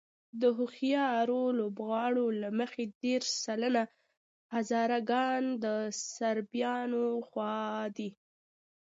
[0.41, 3.83] د هوښیارو لوبغاړو له مخې دېرش سلنه
[4.53, 5.65] هزاره ګان د
[6.15, 7.57] سرابيانو خوا
[7.95, 8.09] دي.